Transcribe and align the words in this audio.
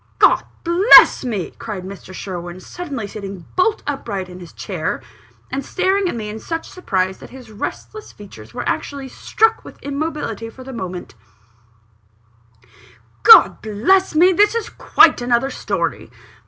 "God 0.17 0.43
bless 0.63 1.23
me!" 1.23 1.51
cried 1.59 1.83
Mr. 1.83 2.11
Sherwin, 2.11 2.59
suddenly 2.59 3.05
sitting 3.05 3.41
back 3.41 3.55
bolt 3.55 3.83
upright 3.85 4.29
in 4.29 4.39
his 4.39 4.51
chair, 4.51 4.99
and 5.51 5.63
staring 5.63 6.09
at 6.09 6.15
me 6.15 6.27
in 6.27 6.39
such 6.39 6.67
surprise, 6.71 7.19
that 7.19 7.29
his 7.29 7.51
restless 7.51 8.11
features 8.11 8.51
were 8.51 8.67
actually 8.67 9.09
struck 9.09 9.63
with 9.63 9.77
immobility 9.83 10.49
for 10.49 10.63
the 10.63 10.73
moment 10.73 11.13
"God 13.21 13.61
bless 13.61 14.15
me, 14.15 14.33
this 14.33 14.55
is 14.55 14.69
quite 14.69 15.21
another 15.21 15.51
story. 15.51 16.09